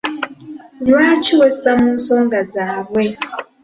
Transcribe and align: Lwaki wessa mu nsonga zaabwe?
Lwaki 0.85 1.31
wessa 1.39 1.71
mu 1.79 1.87
nsonga 1.97 2.39
zaabwe? 2.53 3.03